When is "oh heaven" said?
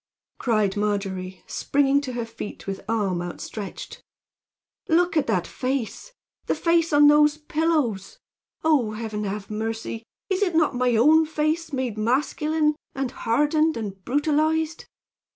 8.63-9.25